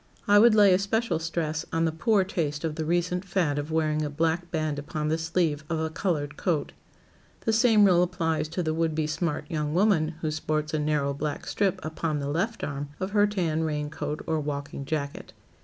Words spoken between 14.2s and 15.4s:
or walking jacket.